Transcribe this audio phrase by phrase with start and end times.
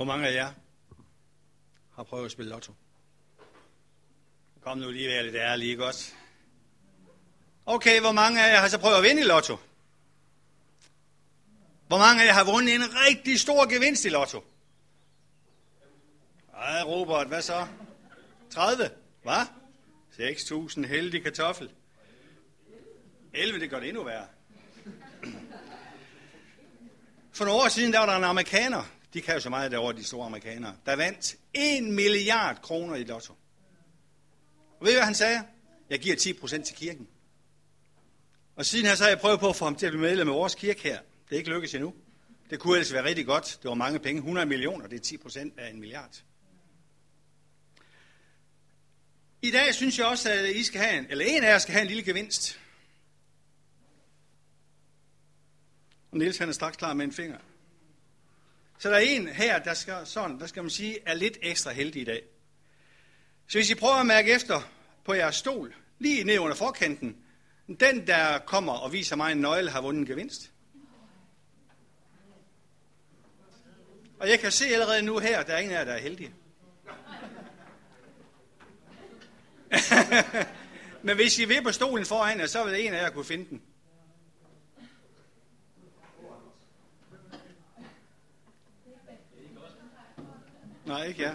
[0.00, 0.52] Hvor mange af jer
[1.94, 2.74] har prøvet at spille lotto?
[4.60, 6.14] Kom nu lige være lidt ærlige, godt?
[7.66, 9.56] Okay, hvor mange af jer har så prøvet at vinde i lotto?
[11.86, 14.44] Hvor mange af jer har vundet en rigtig stor gevinst i lotto?
[16.54, 17.66] Ej, Robert, hvad så?
[18.50, 18.90] 30?
[19.22, 19.46] Hvad?
[20.18, 21.70] 6.000 heldig kartoffel.
[23.34, 24.26] 11, det gør det endnu værre.
[27.32, 29.96] For nogle år siden, der var der en amerikaner, de kan jo så meget derovre,
[29.96, 33.34] de store amerikanere, der vandt 1 milliard kroner i lotto.
[34.80, 35.42] Og ved I, hvad han sagde?
[35.90, 37.08] Jeg giver 10% til kirken.
[38.56, 40.28] Og siden her så har jeg prøvet på at få ham til at blive medlem
[40.28, 40.98] af vores kirke her.
[41.28, 41.94] Det er ikke lykkedes endnu.
[42.50, 43.58] Det kunne ellers være rigtig godt.
[43.62, 44.18] Det var mange penge.
[44.18, 46.22] 100 millioner, det er 10% af en milliard.
[49.42, 51.72] I dag synes jeg også, at I skal have en, eller en af jer skal
[51.72, 52.60] have en lille gevinst.
[56.10, 57.38] Og Niels han er straks klar med en finger.
[58.80, 61.72] Så der er en her, der skal, sådan, der skal man sige, er lidt ekstra
[61.72, 62.22] heldig i dag.
[63.48, 64.70] Så hvis I prøver at mærke efter
[65.04, 67.16] på jeres stol, lige ned under forkanten,
[67.80, 70.50] den, der kommer og viser mig en nøgle, har vundet en gevinst.
[74.20, 76.34] Og jeg kan se allerede nu her, der er ingen af jer, der er heldige.
[81.02, 83.48] Men hvis I vil på stolen foran jer, så vil en af jer kunne finde
[83.50, 83.62] den.
[90.90, 91.30] Nej, ikke ja.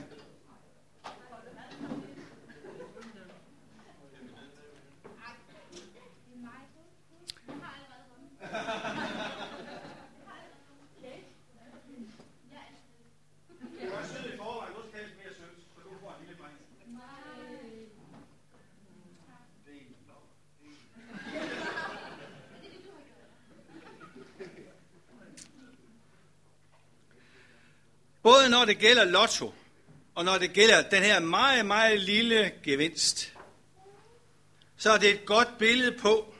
[28.26, 29.54] Både når det gælder lotto,
[30.16, 33.34] og når det gælder den her meget, meget lille gevinst,
[34.78, 36.34] så er det et godt billede på,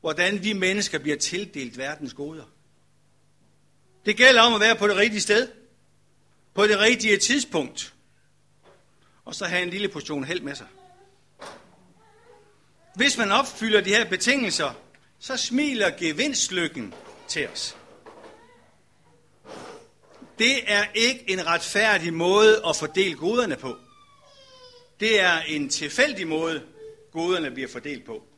[0.00, 2.44] hvordan vi mennesker bliver tildelt verdens goder.
[4.06, 5.48] Det gælder om at være på det rigtige sted,
[6.54, 7.94] på det rigtige tidspunkt,
[9.24, 10.66] og så have en lille portion held med sig.
[12.94, 14.72] Hvis man opfylder de her betingelser,
[15.18, 16.94] så smiler gevinstlykken
[17.28, 17.76] til os.
[20.38, 23.78] Det er ikke en retfærdig måde at fordele goderne på.
[25.00, 26.66] Det er en tilfældig måde,
[27.12, 28.28] goderne bliver fordelt på.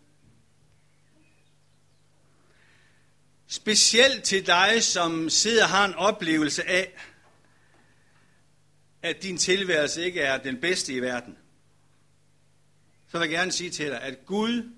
[3.47, 6.93] Specielt til dig, som sidder og har en oplevelse af,
[9.03, 11.39] at din tilværelse ikke er den bedste i verden.
[13.09, 14.73] Så vil jeg gerne sige til dig, at Gud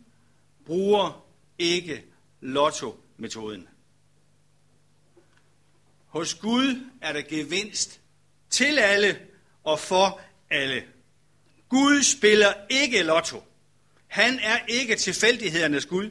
[0.66, 1.26] bruger
[1.58, 2.04] ikke
[2.40, 3.68] lotto-metoden.
[6.08, 8.00] Hos Gud er der gevinst
[8.50, 9.18] til alle
[9.64, 10.20] og for
[10.50, 10.84] alle.
[11.68, 13.44] Gud spiller ikke lotto.
[14.06, 16.10] Han er ikke tilfældighedernes Gud.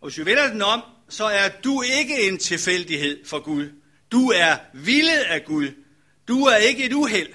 [0.00, 3.72] Og hvis vi vender den om, så er du ikke en tilfældighed for Gud.
[4.12, 5.68] Du er villet af Gud.
[6.28, 7.32] Du er ikke et uheld.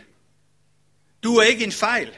[1.24, 2.18] Du er ikke en fejl.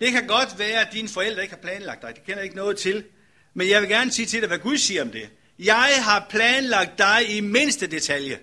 [0.00, 2.14] Det kan godt være, at dine forældre ikke har planlagt dig.
[2.14, 3.04] Det kender jeg ikke noget til.
[3.54, 5.30] Men jeg vil gerne sige til dig, hvad Gud siger om det.
[5.58, 8.38] Jeg har planlagt dig i mindste detalje.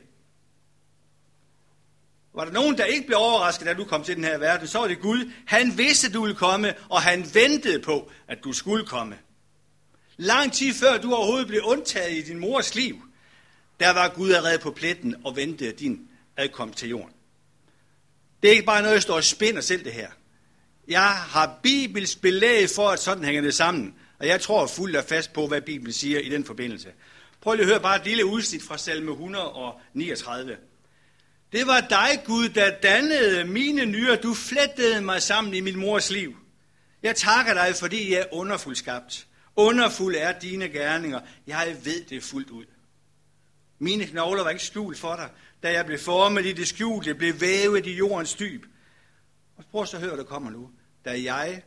[2.34, 4.80] Var der nogen, der ikke blev overrasket, da du kom til den her verden, så
[4.80, 5.32] var det Gud.
[5.46, 9.18] Han vidste, du ville komme, og han ventede på, at du skulle komme.
[10.18, 13.02] Lang tid før du overhovedet blev undtaget i din mors liv,
[13.80, 17.14] der var Gud allerede på pletten og ventede din adkomst til jorden.
[18.42, 20.10] Det er ikke bare noget, jeg står og spinder selv det her.
[20.88, 23.96] Jeg har bibelsk belæg for, at sådan hænger det sammen.
[24.20, 26.90] Og jeg tror fuldt og fast på, hvad Bibelen siger i den forbindelse.
[27.46, 30.58] Prøv lige at høre bare et lille udsnit fra salme 139.
[31.52, 34.16] Det var dig, Gud, der dannede mine nyrer.
[34.16, 36.38] Du flettede mig sammen i min mors liv.
[37.04, 39.28] Jeg takker dig, fordi jeg er underfuld skabt.
[39.56, 41.20] Underfuld er dine gerninger.
[41.48, 42.66] Jeg ved det fuldt ud.
[43.80, 45.30] Mine knogler var ikke skjult for dig,
[45.64, 48.66] da jeg blev formet i det skjulte, blev vævet i jordens dyb.
[49.58, 50.70] Og prøv så at høre, hvad der kommer nu.
[51.06, 51.64] Da jeg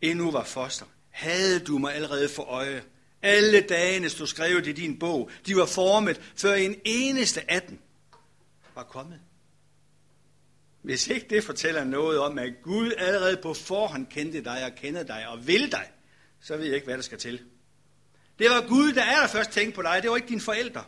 [0.00, 2.82] endnu var foster, havde du mig allerede for øje.
[3.22, 5.30] Alle dagene stod skrevet i din bog.
[5.46, 7.78] De var formet, før en eneste af dem
[8.74, 9.20] var kommet.
[10.82, 15.02] Hvis ikke det fortæller noget om, at Gud allerede på forhånd kendte dig og kender
[15.02, 15.90] dig og vil dig,
[16.40, 17.40] så ved jeg ikke, hvad der skal til.
[18.38, 19.98] Det var Gud, der er der først tænkte på dig.
[20.02, 20.84] Det var ikke dine forældre.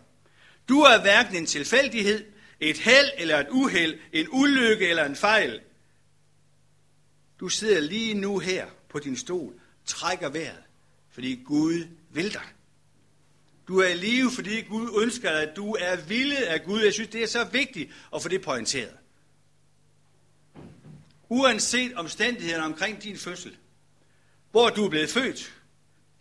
[0.68, 2.24] Du er hverken en tilfældighed,
[2.60, 5.60] et held eller et uheld, en ulykke eller en fejl.
[7.40, 9.54] Du sidder lige nu her på din stol,
[9.86, 10.62] trækker vejret,
[11.14, 12.42] fordi Gud vil dig.
[13.68, 16.80] Du er i live, fordi Gud ønsker dig, at du er villet af Gud.
[16.80, 18.96] Jeg synes, det er så vigtigt at få det pointeret.
[21.28, 23.56] Uanset omstændighederne omkring din fødsel,
[24.50, 25.54] hvor du er blevet født,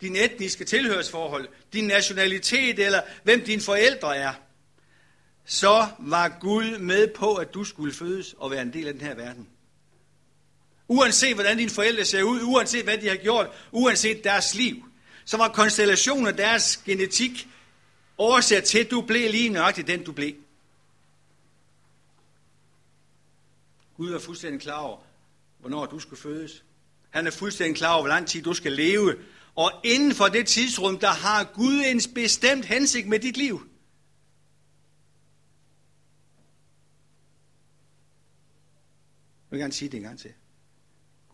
[0.00, 4.32] din etniske tilhørsforhold, din nationalitet eller hvem dine forældre er,
[5.44, 9.02] så var Gud med på, at du skulle fødes og være en del af den
[9.02, 9.48] her verden.
[10.88, 14.84] Uanset hvordan dine forældre ser ud, uanset hvad de har gjort, uanset deres liv,
[15.24, 17.48] så var konstellationen af deres genetik
[18.18, 20.34] årsag til, at du blev lige nøjagtigt den, du blev.
[23.96, 24.98] Gud er fuldstændig klar over,
[25.60, 26.64] hvornår du skulle fødes.
[27.10, 29.16] Han er fuldstændig klar over, hvor lang tid du skal leve.
[29.54, 33.68] Og inden for det tidsrum, der har Gud en bestemt hensigt med dit liv.
[39.44, 40.32] Jeg vil gerne sige det en gang til.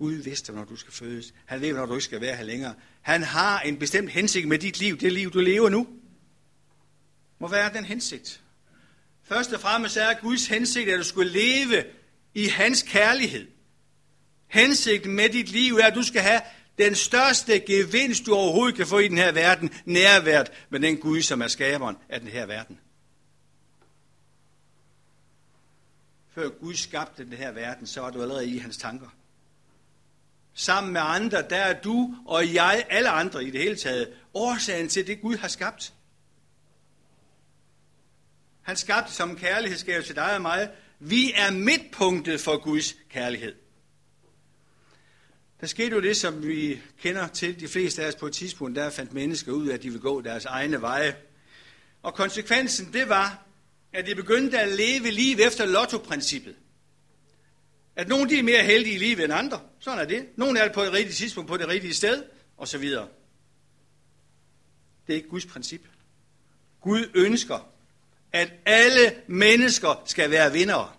[0.01, 1.35] Gud vidste, når du skal fødes.
[1.47, 2.75] Han ved, når du ikke skal være her længere.
[3.03, 5.87] Han har en bestemt hensigt med dit liv, det liv, du lever nu.
[7.39, 8.41] Må være den hensigt.
[9.23, 11.85] Først og fremmest er Guds hensigt, at du skulle leve
[12.35, 13.47] i hans kærlighed.
[14.47, 16.41] Hensigten med dit liv er, at du skal have
[16.79, 21.23] den største gevinst, du overhovedet kan få i den her verden, nærvært med den Gud,
[21.23, 22.79] som er skaberen af den her verden.
[26.35, 29.09] Før Gud skabte den her verden, så var du allerede i hans tanker.
[30.61, 34.89] Sammen med andre, der er du og jeg, alle andre i det hele taget, årsagen
[34.89, 35.93] til det Gud har skabt.
[38.63, 40.71] Han skabte som kærlighedsgave til dig og mig.
[40.99, 43.55] Vi er midtpunktet for Guds kærlighed.
[45.61, 48.77] Der skete jo det, som vi kender til de fleste af os på et tidspunkt,
[48.77, 51.17] der fandt mennesker ud af, at de vil gå deres egne veje.
[52.03, 53.47] Og konsekvensen, det var,
[53.93, 56.57] at de begyndte at leve liv efter lottoprincippet.
[57.97, 59.61] At nogle de er mere heldige i livet end andre.
[59.79, 60.27] Sådan er det.
[60.37, 62.25] Nogle er det på det rigtige tidspunkt, på det rigtige sted,
[62.57, 63.09] og så videre.
[65.07, 65.83] Det er ikke Guds princip.
[66.81, 67.69] Gud ønsker,
[68.33, 70.93] at alle mennesker skal være vindere.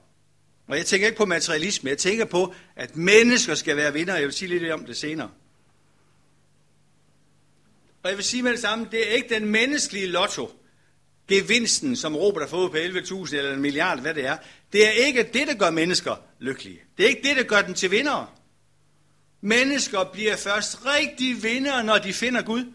[0.68, 4.16] Og jeg tænker ikke på materialisme, jeg tænker på, at mennesker skal være vindere.
[4.16, 5.32] Jeg vil sige lidt om det senere.
[8.04, 10.61] Og jeg vil sige med det samme, det er ikke den menneskelige lotto,
[11.32, 14.38] gevinsten, som Robert har fået på 11.000 eller en milliard, hvad det er.
[14.74, 16.80] Det er ikke det, der gør mennesker lykkelige.
[16.98, 18.28] Det er ikke det, der gør dem til vindere.
[19.42, 22.74] Mennesker bliver først rigtig vindere, når de finder Gud.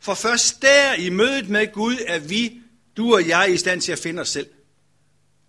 [0.00, 2.60] For først der i mødet med Gud er vi,
[2.96, 4.46] du og jeg, i stand til at finde os selv.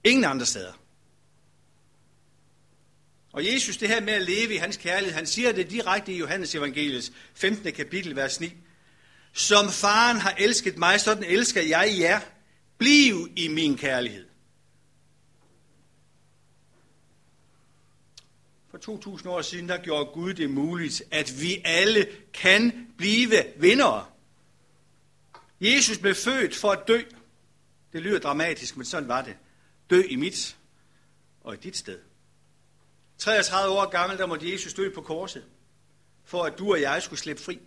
[0.03, 0.81] Ingen andre steder.
[3.31, 6.17] Og Jesus, det her med at leve i hans kærlighed, han siger det direkte i
[6.17, 7.73] Johannes evangeliets 15.
[7.73, 8.53] kapitel, vers 9.
[9.33, 12.19] Som faren har elsket mig, sådan elsker jeg jer.
[12.77, 14.27] Bliv i min kærlighed.
[18.71, 24.05] For 2000 år siden, der gjorde Gud det muligt, at vi alle kan blive vindere.
[25.61, 27.01] Jesus blev født for at dø.
[27.93, 29.35] Det lyder dramatisk, men sådan var det.
[29.89, 30.57] Dø i mit
[31.41, 31.99] og i dit sted.
[33.17, 35.43] 33 år gammel, der måtte Jesus dø på korset,
[36.25, 37.59] for at du og jeg skulle slippe fri.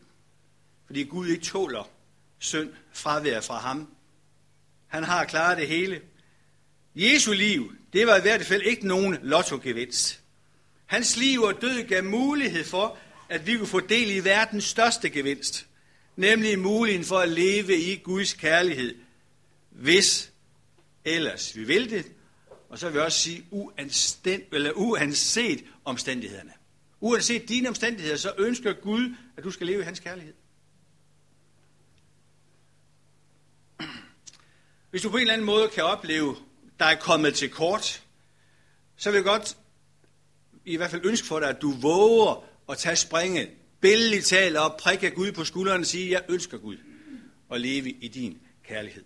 [0.86, 1.90] Fordi Gud ikke tåler
[2.38, 3.94] synd fravær fra ham.
[4.86, 6.00] Han har klaret det hele.
[6.94, 10.20] Jesu liv, det var i hvert fald ikke nogen lottogevinst.
[10.86, 12.98] Hans liv og død gav mulighed for,
[13.28, 15.66] at vi kunne få del i verdens største gevinst.
[16.16, 18.94] Nemlig muligheden for at leve i Guds kærlighed,
[19.70, 20.32] hvis
[21.04, 22.12] ellers vi vil det,
[22.68, 26.52] og så vil jeg også sige uanstænd, eller uanset omstændighederne.
[27.00, 30.34] Uanset dine omstændigheder, så ønsker Gud, at du skal leve i hans kærlighed.
[34.94, 36.36] Hvis du på en eller anden måde kan opleve,
[36.78, 38.02] der er kommet til kort,
[38.96, 39.56] så vil jeg godt
[40.64, 43.48] i hvert fald ønske for dig, at du våger at tage springet,
[43.80, 46.76] billedligt tale og prikke Gud på skulderen og sige, jeg ønsker Gud
[47.52, 49.04] at leve i din kærlighed.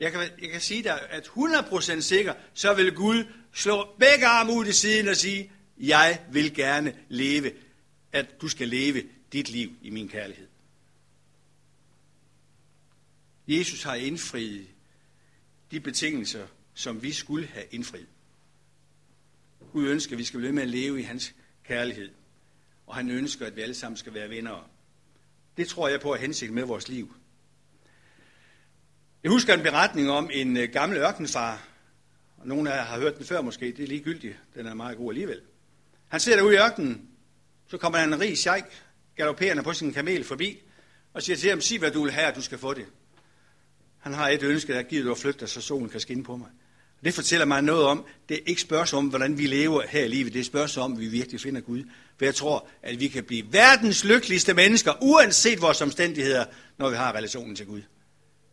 [0.00, 4.52] Jeg kan, jeg kan sige dig, at 100% sikker, så vil Gud slå begge arme
[4.52, 7.52] ud i siden og sige, jeg vil gerne leve,
[8.12, 10.51] at du skal leve dit liv i min kærlighed.
[13.46, 14.66] Jesus har indfriet
[15.70, 18.08] de betingelser, som vi skulle have indfriet.
[19.72, 21.34] Gud ønsker, at vi skal blive med at leve i hans
[21.64, 22.10] kærlighed.
[22.86, 24.70] Og han ønsker, at vi alle sammen skal være venner.
[25.56, 27.14] Det tror jeg på at hensigt med vores liv.
[29.22, 31.68] Jeg husker en beretning om en øh, gammel ørkenfar.
[32.36, 33.66] Og nogle af jer har hørt den før måske.
[33.66, 34.36] Det er ligegyldigt.
[34.54, 35.40] Den er meget god alligevel.
[36.08, 37.08] Han sidder derude i ørkenen.
[37.66, 38.64] Så kommer der en rig sheik
[39.16, 40.62] galopperende på sin kamel forbi.
[41.12, 42.86] Og siger til ham, sig hvad du vil have, du skal få det.
[44.02, 46.48] Han har et ønske, der giver du at flygte, så solen kan skinne på mig.
[47.04, 50.08] Det fortæller mig noget om, det er ikke spørgsmål om, hvordan vi lever her i
[50.08, 50.32] livet.
[50.32, 51.82] Det er spørgsmål om, at vi virkelig finder Gud.
[52.18, 56.44] For jeg tror, at vi kan blive verdens lykkeligste mennesker, uanset vores omstændigheder,
[56.78, 57.82] når vi har relationen til Gud.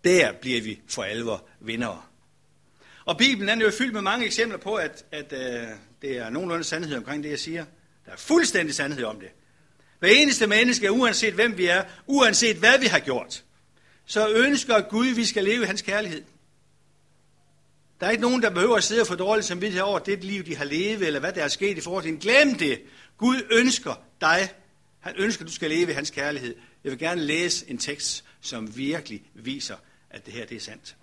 [0.03, 2.01] Der bliver vi for alvor vindere.
[3.06, 5.70] Og Bibelen er jo fyldt med mange eksempler på, at, at uh,
[6.01, 7.65] det er nogenlunde sandhed omkring det, jeg siger.
[8.06, 9.29] Der er fuldstændig sandhed om det.
[10.00, 13.44] Hver eneste menneske, uanset hvem vi er, uanset hvad vi har gjort,
[14.09, 16.23] så ønsker Gud, at vi skal leve i hans kærlighed.
[17.99, 20.45] Der er ikke nogen, der behøver at sidde og få dårligt samvittighed over det liv,
[20.45, 22.19] de har levet, eller hvad der er sket i forhold til en.
[22.19, 22.81] Glem det.
[23.17, 24.49] Gud ønsker dig.
[24.99, 26.55] Han ønsker, at du skal leve i hans kærlighed.
[26.83, 29.75] Jeg vil gerne læse en tekst, som virkelig viser,
[30.09, 30.95] at det her det er sandt.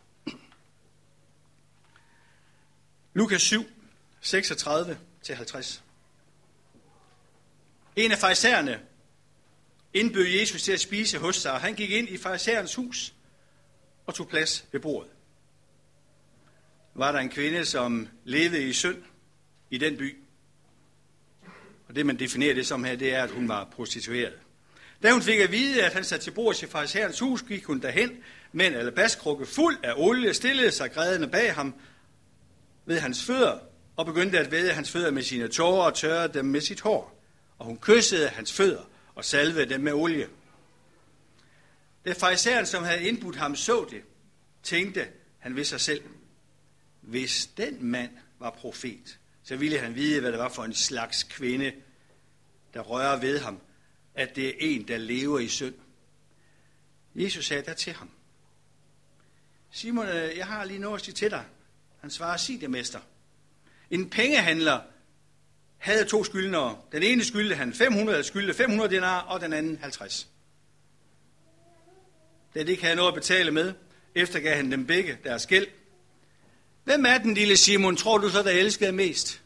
[3.14, 3.66] Lukas 7,
[4.24, 5.80] 36-50.
[7.96, 8.80] En af fejserne,
[9.96, 13.14] indbød Jesus til at spise hos sig, og han gik ind i farisæernes hus
[14.06, 15.10] og tog plads ved bordet.
[16.94, 19.02] Var der en kvinde, som levede i synd
[19.70, 20.16] i den by.
[21.88, 24.38] Og det, man definerer det som her, det er, at hun var prostitueret.
[25.02, 27.82] Da hun fik at vide, at han satte til bord i farisæernes hus, gik hun
[27.82, 28.10] derhen
[28.52, 31.74] med en alabastkrukke fuld af olie, stillede sig grædende bag ham
[32.86, 33.58] ved hans fødder
[33.96, 37.22] og begyndte at væde hans fødder med sine tårer og tørre dem med sit hår.
[37.58, 38.82] Og hun kyssede hans fødder
[39.16, 40.28] og salvede dem med olie.
[42.04, 44.02] Da farisæeren, som havde indbudt ham, så det,
[44.62, 45.08] tænkte
[45.38, 46.02] han ved sig selv,
[47.00, 51.22] hvis den mand var profet, så ville han vide, hvad det var for en slags
[51.22, 51.72] kvinde,
[52.74, 53.60] der rører ved ham,
[54.14, 55.74] at det er en, der lever i synd.
[57.14, 58.10] Jesus sagde der til ham,
[59.70, 61.44] Simon, øh, jeg har lige noget at sige til dig.
[62.00, 63.00] Han svarer, sig det, mester.
[63.90, 64.80] En pengehandler
[65.78, 66.78] havde to skyldnere.
[66.92, 70.28] Den ene skyldte han 500, skyldte 500 dinar, og den anden 50.
[72.54, 73.74] Da de ikke havde noget at betale med,
[74.14, 75.66] eftergav han dem begge deres gæld.
[76.84, 79.42] Hvem er den lille Simon, tror du så, der elskede mest?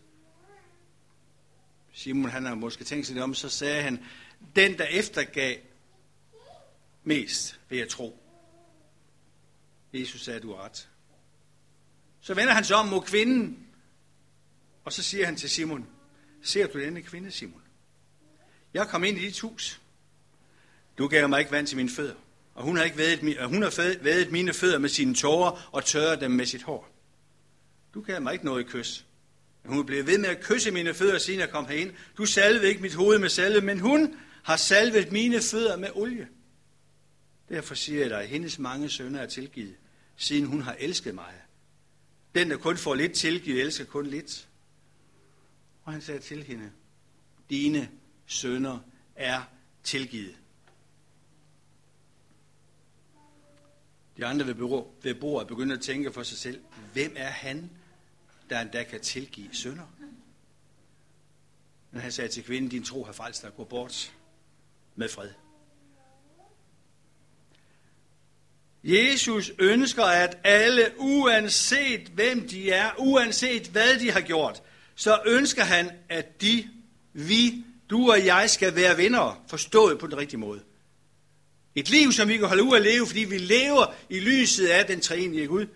[1.93, 4.05] Simon, han har måske tænkt sig det om, så sagde han,
[4.57, 5.57] den, der eftergav
[7.05, 8.23] mest, vil jeg tro.
[9.93, 10.89] Jesus sagde, du har ret.
[12.21, 13.67] Så vender han sig om mod kvinden,
[14.85, 15.87] og så siger han til Simon,
[16.43, 17.63] ser du denne kvinde, Simon?
[18.75, 19.81] Jeg kom ind i dit hus.
[20.99, 22.15] Du gav mig ikke vand til mine fødder,
[22.55, 26.21] og hun har, ikke vædet, hun har vædet mine fødder med sine tårer og tørret
[26.21, 26.89] dem med sit hår.
[27.95, 29.05] Du gav mig ikke noget kys.
[29.65, 31.93] Hun blev ved med at kysse mine fødder, siden jeg kom herind.
[32.19, 36.29] Du salvede ikke mit hoved med salve, men hun har salvet mine fødder med olie.
[37.49, 39.75] Derfor siger jeg dig, at hendes mange sønner er tilgivet,
[40.17, 41.35] siden hun har elsket mig.
[42.35, 44.49] Den, der kun får lidt tilgivet, elsker kun lidt.
[45.85, 46.73] Og han sagde til hende,
[47.51, 47.91] dine
[48.27, 48.79] sønner
[49.17, 49.43] er
[49.85, 50.37] tilgivet.
[54.17, 54.47] De andre
[55.03, 57.71] ved bordet begynder at tænke for sig selv, hvem er han,
[58.51, 59.87] der endda kan tilgive sønder?
[61.91, 64.15] Men han sagde til kvinden, din tro har frelst dig, gå bort
[64.97, 65.31] med fred.
[68.85, 74.63] Jesus ønsker, at alle, uanset hvem de er, uanset hvad de har gjort,
[75.01, 76.69] så ønsker han, at de,
[77.13, 80.61] vi, du og jeg skal være venner, forstået på den rigtige måde.
[81.75, 84.87] Et liv, som vi kan holde ud at leve, fordi vi lever i lyset af
[84.87, 85.67] den treenige Gud.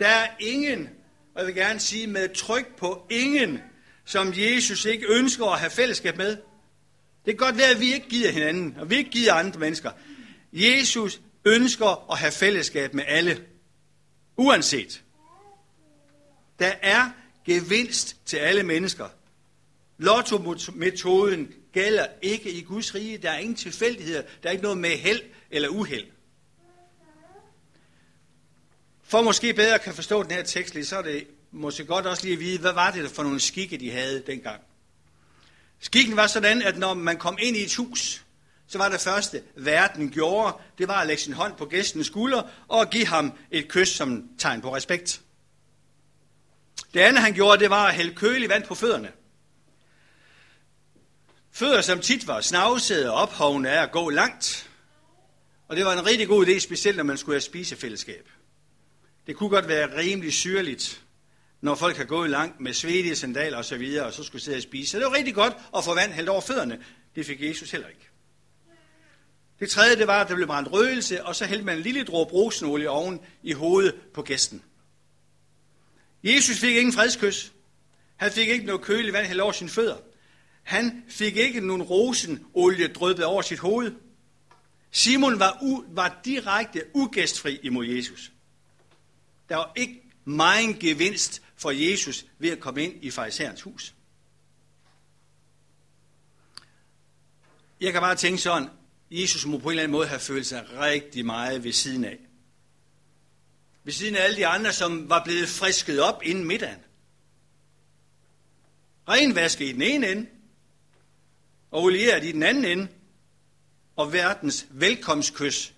[0.00, 0.88] Der er ingen,
[1.34, 3.58] og jeg vil gerne sige med tryk på ingen,
[4.04, 6.30] som Jesus ikke ønsker at have fællesskab med.
[7.24, 9.90] Det kan godt være, at vi ikke gider hinanden, og vi ikke gider andre mennesker.
[10.52, 13.44] Jesus ønsker at have fællesskab med alle,
[14.36, 15.02] uanset.
[16.58, 17.10] Der er
[17.46, 19.08] gevinst til alle mennesker.
[19.98, 23.18] Lotto-metoden gælder ikke i Guds rige.
[23.18, 24.22] Der er ingen tilfældigheder.
[24.42, 26.06] Der er ikke noget med held eller uheld.
[29.02, 32.32] For måske bedre kan forstå den her tekst, så er det måske godt også lige
[32.32, 34.60] at vide, hvad var det for nogle skikke, de havde dengang.
[35.80, 38.24] Skikken var sådan, at når man kom ind i et hus,
[38.66, 42.42] så var det første, verden gjorde, det var at lægge sin hånd på gæstens skulder
[42.68, 45.20] og give ham et kys som tegn på respekt.
[46.96, 49.12] Det andet, han gjorde, det var at hælde kølig vand på fødderne.
[51.52, 54.70] Fødder, som tit var snavsede og ophovne af at gå langt.
[55.68, 58.28] Og det var en rigtig god idé, specielt når man skulle have spisefællesskab.
[59.26, 61.02] Det kunne godt være rimelig syrligt,
[61.60, 64.62] når folk har gået langt med svedige sandaler osv., og, og så skulle sidde og
[64.62, 64.90] spise.
[64.90, 66.84] Så det var rigtig godt at få vand hældt over fødderne.
[67.16, 68.08] Det fik Jesus heller ikke.
[69.60, 72.04] Det tredje, det var, at der blev brændt røgelse, og så hældte man en lille
[72.04, 74.62] dråbe rosenolie oven i hovedet på gæsten.
[76.24, 77.52] Jesus fik ingen fredskys.
[78.16, 79.96] Han fik ikke noget kølig vand hældt over sine fødder.
[80.62, 83.92] Han fik ikke nogen rosenolie drøbet over sit hoved.
[84.90, 88.32] Simon var, u, var direkte ugæstfri imod Jesus.
[89.48, 93.94] Der var ikke meget gevinst for Jesus ved at komme ind i farisæerens hus.
[97.80, 98.68] Jeg kan bare tænke sådan,
[99.10, 102.18] Jesus må på en eller anden måde have følt sig rigtig meget ved siden af.
[103.86, 106.78] Ved siden af alle de andre, som var blevet frisket op inden middagen.
[109.08, 110.26] Renvaske i den ene ende,
[111.70, 112.88] og olieret i den anden ende,
[113.96, 115.74] og verdens velkomstkys.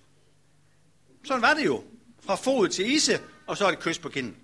[1.23, 1.83] Sådan var det jo.
[2.19, 4.35] Fra fod til ise, og så et kys på kinden.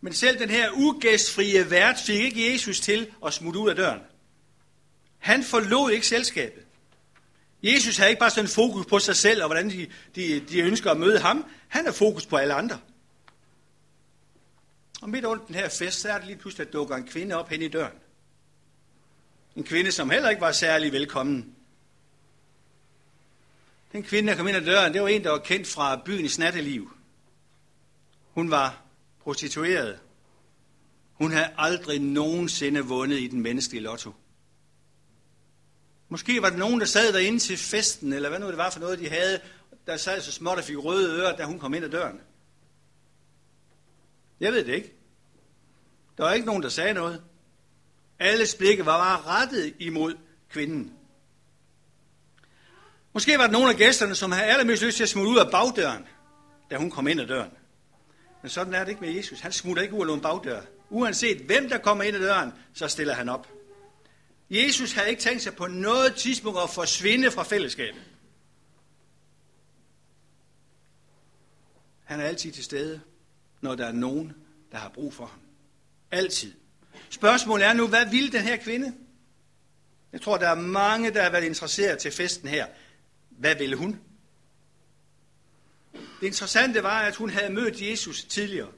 [0.00, 4.00] Men selv den her ugæstfrie vært fik ikke Jesus til at smutte ud af døren.
[5.18, 6.66] Han forlod ikke selskabet.
[7.62, 10.90] Jesus havde ikke bare sådan fokus på sig selv, og hvordan de, de, de ønsker
[10.90, 11.44] at møde ham.
[11.68, 12.78] Han har fokus på alle andre.
[15.02, 17.34] Og midt under den her fest, så er det lige pludselig, at dukker en kvinde
[17.34, 17.96] op hen i døren.
[19.56, 21.54] En kvinde, som heller ikke var særlig velkommen.
[23.92, 26.38] Den kvinde, der kom ind ad døren, det var en, der var kendt fra byens
[26.38, 26.92] natteliv.
[28.34, 28.82] Hun var
[29.22, 29.98] prostitueret.
[31.12, 34.14] Hun havde aldrig nogensinde vundet i den menneskelige lotto.
[36.12, 38.80] Måske var der nogen, der sad derinde til festen, eller hvad nu det var for
[38.80, 39.40] noget, de havde,
[39.86, 42.20] der sad så småt og fik røde ører, da hun kom ind ad døren.
[44.40, 44.92] Jeg ved det ikke.
[46.18, 47.22] Der var ikke nogen, der sagde noget.
[48.18, 50.14] Alles blikke var bare rettet imod
[50.50, 50.92] kvinden.
[53.12, 55.50] Måske var der nogle af gæsterne, som havde allermest lyst til at smutte ud af
[55.50, 56.06] bagdøren,
[56.70, 57.50] da hun kom ind ad døren.
[58.42, 59.40] Men sådan er det ikke med Jesus.
[59.40, 60.60] Han smutter ikke ud af en bagdør.
[60.90, 63.59] Uanset hvem der kommer ind ad døren, så stiller han op.
[64.50, 68.02] Jesus havde ikke tænkt sig på noget tidspunkt at forsvinde fra fællesskabet.
[72.04, 73.00] Han er altid til stede,
[73.60, 74.32] når der er nogen,
[74.72, 75.40] der har brug for ham.
[76.10, 76.52] Altid.
[77.10, 78.94] Spørgsmålet er nu, hvad vil den her kvinde?
[80.12, 82.66] Jeg tror, der er mange, der har været interesseret til festen her.
[83.30, 84.00] Hvad ville hun?
[85.92, 88.68] Det interessante var, at hun havde mødt Jesus tidligere.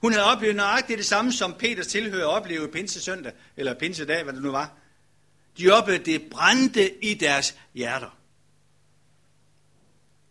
[0.00, 4.42] Hun havde oplevet nøjagtigt det samme, som Peters tilhører oplevede pinsesøndag, eller pinsedag, hvad det
[4.42, 4.78] nu var
[5.58, 8.18] jobbe det brændte i deres hjerter.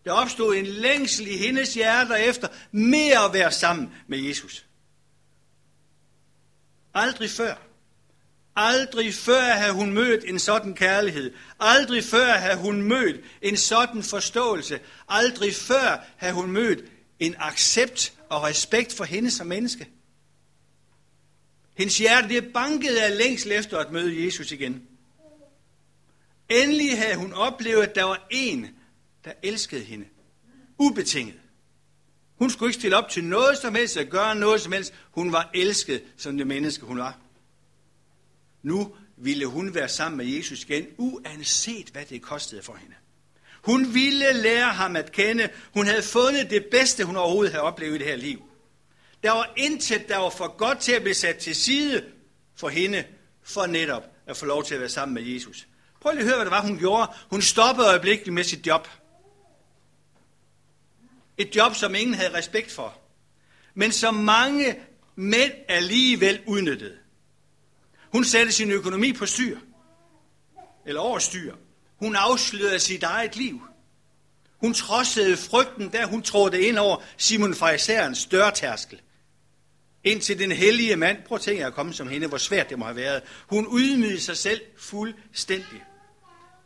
[0.05, 4.65] Der opstod en længsel i hendes hjerter efter mere at være sammen med Jesus.
[6.93, 7.55] Aldrig før.
[8.55, 11.33] Aldrig før havde hun mødt en sådan kærlighed.
[11.59, 14.79] Aldrig før havde hun mødt en sådan forståelse.
[15.09, 16.79] Aldrig før havde hun mødt
[17.19, 19.89] en accept og respekt for hende som menneske.
[21.73, 24.87] Hendes hjerte det bankede af længsel efter at møde Jesus igen.
[26.49, 28.67] Endelig havde hun oplevet, at der var en,
[29.25, 30.05] der elskede hende.
[30.77, 31.39] Ubetinget.
[32.37, 34.93] Hun skulle ikke stille op til noget som helst, at gøre noget som helst.
[35.11, 37.19] Hun var elsket som det menneske, hun var.
[38.63, 42.95] Nu ville hun være sammen med Jesus igen, uanset hvad det kostede for hende.
[43.61, 45.49] Hun ville lære ham at kende.
[45.73, 48.43] Hun havde fundet det bedste, hun overhovedet havde oplevet i det her liv.
[49.23, 52.05] Der var intet, der var for godt til at blive sat til side
[52.55, 53.03] for hende,
[53.43, 55.67] for netop at få lov til at være sammen med Jesus.
[56.07, 57.11] Prøv lige at høre, hvad det var, hun gjorde.
[57.29, 58.87] Hun stoppede øjeblikkeligt med sit job.
[61.37, 62.97] Et job, som ingen havde respekt for.
[63.73, 64.79] Men som mange
[65.15, 66.97] mænd alligevel udnyttede.
[68.11, 69.57] Hun satte sin økonomi på styr.
[70.85, 71.55] Eller over styr.
[71.99, 73.61] Hun afslørede sit eget liv.
[74.57, 79.01] Hun trodsede frygten, da hun trådte ind over Simon Farisæerens dørtærskel.
[80.03, 81.23] Ind til den hellige mand.
[81.23, 83.23] Prøv at tænke at komme som hende, hvor svært det må have været.
[83.47, 85.83] Hun ydmygede sig selv fuldstændig.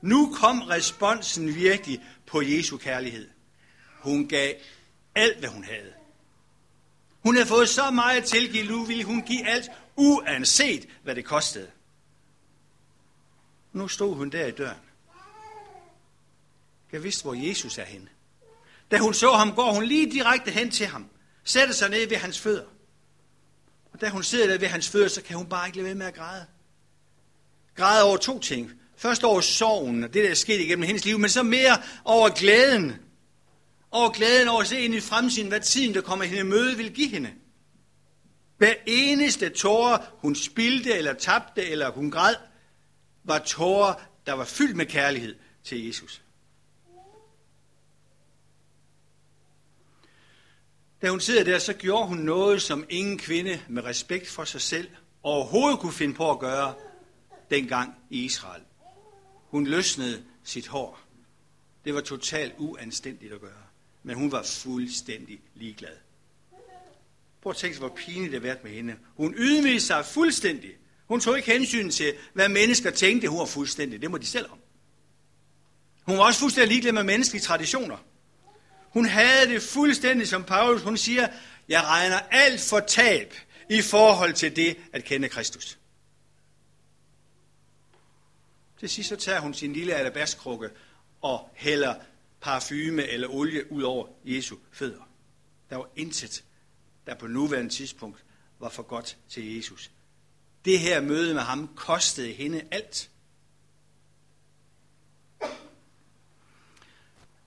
[0.02, 3.30] Nu kom responsen virkelig på Jesu kærlighed.
[4.00, 4.54] Hun gav
[5.16, 5.94] alt, hvad hun havde.
[7.24, 11.72] Hun havde fået så meget tilgivet, nu ville hun give alt, uanset hvad det kostede.
[13.74, 14.82] Nu stod hun der i døren.
[16.92, 18.08] Jeg vidste, hvor Jesus er henne.
[18.92, 21.10] Da hun så ham, går hun lige direkte hen til ham.
[21.44, 22.66] Sætter sig ned ved hans fødder.
[23.94, 25.96] Og da hun sidder der ved hans fødder, så kan hun bare ikke lade være
[25.96, 26.46] med at græde.
[27.76, 28.81] Græde over to ting.
[29.02, 32.30] Først over sorgen, og det der er sket igennem hendes liv, men så mere over
[32.30, 32.96] glæden.
[33.92, 36.94] Over glæden over at se ind i fremtiden, hvad tiden, der kommer hende møde, vil
[36.94, 37.30] give hende.
[38.58, 42.36] Hver eneste tårer, hun spildte eller tabte eller hun græd,
[43.24, 43.94] var tårer,
[44.26, 46.22] der var fyldt med kærlighed til Jesus.
[51.02, 54.62] Da hun sidder der, så gjorde hun noget, som ingen kvinde med respekt for sig
[54.62, 54.90] selv
[55.24, 56.74] overhovedet kunne finde på at gøre
[57.50, 58.62] dengang i Israel.
[59.52, 61.00] Hun løsnede sit hår.
[61.86, 63.64] Det var totalt uanstændigt at gøre.
[64.04, 65.98] Men hun var fuldstændig ligeglad.
[67.42, 68.96] Prøv at tænke sig, hvor pinligt det har været med hende.
[69.18, 70.72] Hun ydmygede sig fuldstændig.
[71.06, 73.28] Hun tog ikke hensyn til, hvad mennesker tænkte.
[73.28, 74.02] Hun var fuldstændig.
[74.02, 74.58] Det må de selv om.
[76.04, 77.98] Hun var også fuldstændig ligeglad med menneskelige traditioner.
[78.90, 80.82] Hun havde det fuldstændig som Paulus.
[80.82, 81.28] Hun siger,
[81.70, 83.34] jeg regner alt for tab
[83.70, 85.78] i forhold til det at kende Kristus.
[88.82, 90.70] Til sidst så tager hun sin lille alabastkrukke
[91.22, 91.96] og hælder
[92.42, 95.10] parfume eller olie ud over Jesu fødder.
[95.70, 96.44] Der var intet,
[97.06, 98.24] der på nuværende tidspunkt
[98.60, 99.92] var for godt til Jesus.
[100.66, 103.10] Det her møde med ham kostede hende alt.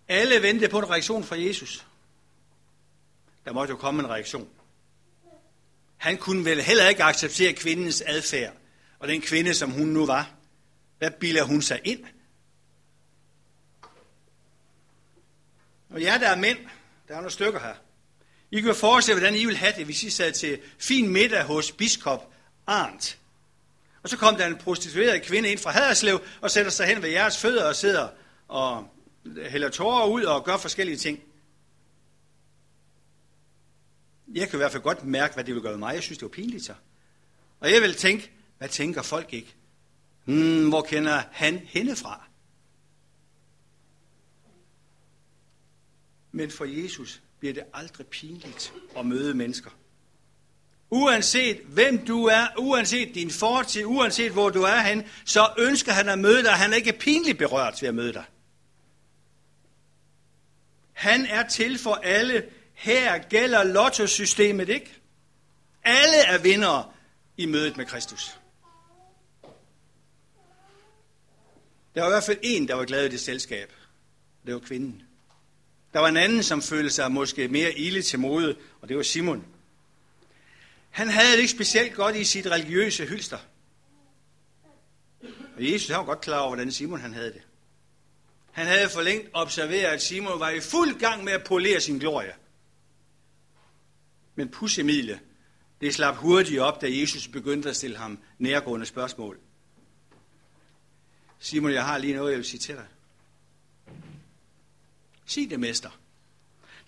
[0.08, 1.86] Alle ventede på en reaktion fra Jesus.
[3.44, 4.48] Der måtte jo komme en reaktion.
[5.96, 8.54] Han kunne vel heller ikke acceptere kvindens adfærd,
[8.98, 10.33] og den kvinde, som hun nu var.
[11.04, 12.04] Hvad bilder hun sig ind?
[15.90, 16.58] Og jer, der er mænd,
[17.08, 17.74] der er nogle stykker her.
[18.50, 21.72] I kan forestille, hvordan I vil have det, hvis I sad til fin middag hos
[21.72, 22.32] biskop
[22.66, 23.18] Arndt.
[24.02, 27.08] Og så kom der en prostitueret kvinde ind fra Haderslev og sætter sig hen ved
[27.08, 28.08] jeres fødder og sidder
[28.48, 28.88] og
[29.48, 31.20] hælder tårer ud og gør forskellige ting.
[34.34, 35.94] Jeg kan i hvert fald godt mærke, hvad det vil gøre med mig.
[35.94, 36.74] Jeg synes, det var pinligt så.
[37.60, 39.54] Og jeg vil tænke, hvad tænker folk ikke?
[40.24, 42.24] Hmm, hvor kender han hende fra?
[46.32, 49.70] Men for Jesus bliver det aldrig pinligt at møde mennesker.
[50.90, 56.08] Uanset hvem du er, uanset din fortid, uanset hvor du er hen, så ønsker han
[56.08, 56.52] at møde dig.
[56.52, 58.24] Han er ikke pinligt berørt ved at møde dig.
[60.92, 62.44] Han er til for alle.
[62.74, 65.00] Her gælder lottosystemet ikke.
[65.84, 66.92] Alle er vindere
[67.36, 68.38] i mødet med Kristus.
[71.94, 73.72] Der var i hvert fald en, der var glad i det selskab.
[74.46, 75.02] Det var kvinden.
[75.92, 79.02] Der var en anden, som følte sig måske mere ille til mode, og det var
[79.02, 79.46] Simon.
[80.90, 83.38] Han havde det ikke specielt godt i sit religiøse hylster.
[85.56, 87.42] Og Jesus han var godt klar over, hvordan Simon han havde det.
[88.52, 91.98] Han havde for længt observeret, at Simon var i fuld gang med at polere sin
[91.98, 92.34] glorie.
[94.34, 95.18] Men pussemiddel,
[95.80, 99.38] det slap hurtigt op, da Jesus begyndte at stille ham nærgående spørgsmål.
[101.38, 102.86] Simon, jeg har lige noget, jeg vil sige til dig.
[105.26, 105.90] Sig det, mester.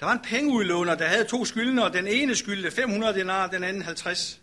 [0.01, 1.93] Der var en pengeudlåner, der havde to skyldnere.
[1.93, 4.41] Den ene skyldte 500 denar, den anden 50.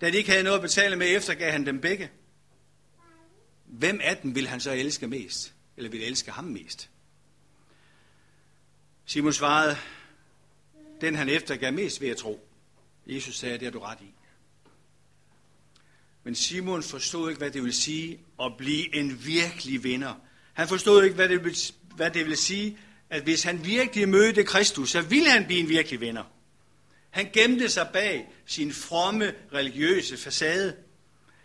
[0.00, 2.10] Da de ikke havde noget at betale med, efter, gav han dem begge.
[3.64, 5.54] Hvem af dem vil han så elske mest?
[5.76, 6.90] Eller vil elske ham mest?
[9.06, 9.76] Simon svarede,
[11.00, 12.48] den han eftergav mest ved at tro.
[13.06, 14.14] Jesus sagde, det har du ret i.
[16.24, 20.14] Men Simon forstod ikke, hvad det ville sige at blive en virkelig vinder.
[20.52, 21.58] Han forstod ikke, hvad det ville,
[21.96, 22.78] hvad det ville sige,
[23.10, 26.24] at hvis han virkelig mødte Kristus, så ville han blive en virkelig vinder.
[27.10, 30.76] Han gemte sig bag sin fromme religiøse facade.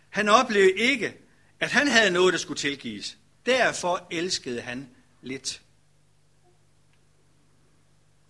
[0.08, 1.16] Han oplevede ikke,
[1.60, 3.18] at han havde noget, der skulle tilgives.
[3.46, 4.88] Derfor elskede han
[5.22, 5.62] lidt.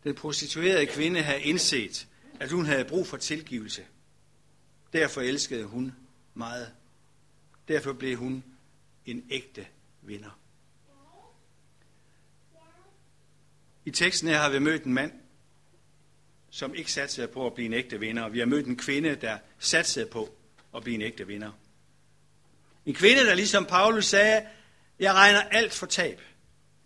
[0.04, 2.06] Den prostituerede kvinde havde indset,
[2.40, 3.82] at hun havde brug for tilgivelse.
[4.92, 5.92] Derfor elskede hun
[6.37, 6.72] meget.
[7.68, 8.44] Derfor blev hun
[9.07, 9.66] en ægte
[10.03, 10.38] vinder.
[13.85, 15.12] I teksten her har vi mødt en mand,
[16.51, 18.22] som ikke satsede på at blive en ægte vinder.
[18.22, 20.37] Og vi har mødt en kvinde, der satsede på
[20.75, 21.53] at blive en ægte vinder.
[22.87, 24.46] En kvinde, der ligesom Paulus sagde,
[24.99, 26.20] jeg regner alt for tab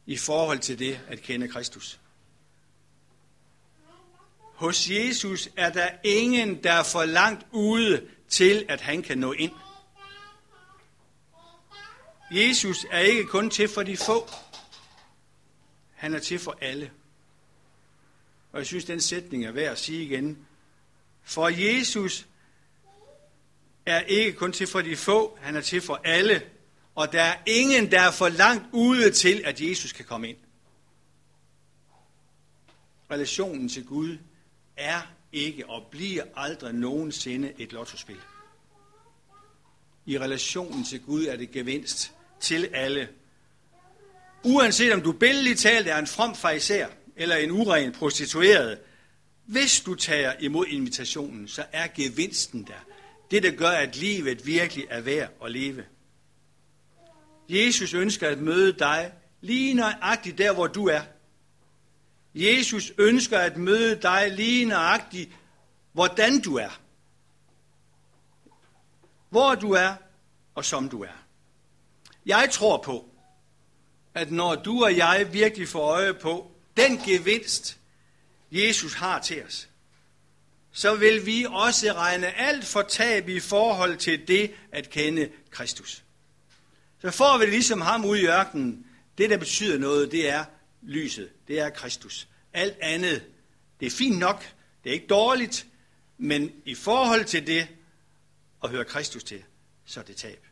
[0.06, 2.00] i forhold til det at kende Kristus.
[4.60, 9.32] Hos Jesus er der ingen, der er for langt ude til, at han kan nå
[9.32, 9.52] ind.
[12.30, 14.28] Jesus er ikke kun til for de få.
[15.94, 16.90] Han er til for alle.
[18.52, 20.46] Og jeg synes, den sætning er værd at sige igen.
[21.22, 22.26] For Jesus
[23.86, 26.42] er ikke kun til for de få, han er til for alle.
[26.94, 30.38] Og der er ingen, der er for langt ude til, at Jesus kan komme ind.
[33.10, 34.18] Relationen til Gud
[34.80, 35.00] er
[35.32, 38.20] ikke og bliver aldrig nogensinde et lottospil.
[40.06, 43.08] I relationen til Gud er det gevinst til alle.
[44.44, 48.78] Uanset om du billedligt talt er en from fariser eller en uren prostitueret,
[49.46, 52.86] hvis du tager imod invitationen, så er gevinsten der.
[53.30, 55.84] Det, der gør, at livet virkelig er værd at leve.
[57.48, 61.00] Jesus ønsker at møde dig lige nøjagtigt der, hvor du er.
[62.34, 65.30] Jesus ønsker at møde dig lige nøjagtigt,
[65.92, 66.80] hvordan du er.
[69.28, 69.94] Hvor du er,
[70.54, 71.24] og som du er.
[72.26, 73.08] Jeg tror på,
[74.14, 77.78] at når du og jeg virkelig får øje på den gevinst,
[78.52, 79.68] Jesus har til os,
[80.72, 86.04] så vil vi også regne alt for tab i forhold til det at kende Kristus.
[87.00, 88.86] Så får vi ligesom ham ud i ørkenen.
[89.18, 90.44] Det, der betyder noget, det er
[90.82, 91.30] lyset.
[91.48, 92.28] Det er Kristus.
[92.52, 93.24] Alt andet,
[93.80, 94.54] det er fint nok.
[94.84, 95.66] Det er ikke dårligt.
[96.18, 97.68] Men i forhold til det
[98.64, 99.44] at høre Kristus til,
[99.84, 100.46] så er det tab.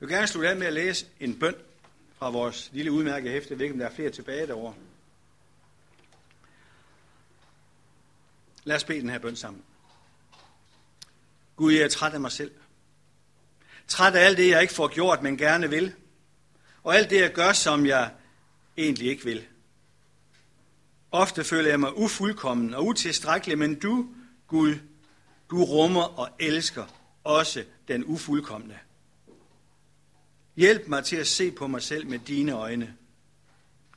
[0.00, 1.54] Jeg vil gerne slutte af med at læse en bøn
[2.18, 3.50] fra vores lille udmærkede hæfte.
[3.50, 4.74] Jeg ved ikke, om der er flere tilbage derovre.
[8.64, 9.64] Lad os bede den her bøn sammen.
[11.56, 12.52] Gud, jeg er træt af mig selv.
[13.88, 15.94] Træt af alt det, jeg ikke får gjort, men gerne vil.
[16.82, 18.10] Og alt det, jeg gør, som jeg
[18.76, 19.46] egentlig ikke vil.
[21.10, 24.08] Ofte føler jeg mig ufuldkommen og utilstrækkelig, men du,
[24.46, 24.74] Gud,
[25.50, 26.86] du rummer og elsker
[27.24, 28.78] også den ufuldkommende.
[30.56, 32.96] Hjælp mig til at se på mig selv med dine øjne.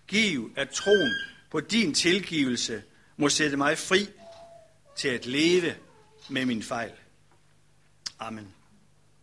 [0.07, 1.13] Giv, at troen
[1.51, 2.83] på din tilgivelse
[3.17, 4.07] må sætte mig fri
[4.95, 5.75] til at leve
[6.29, 6.91] med min fejl.
[8.19, 8.53] Amen.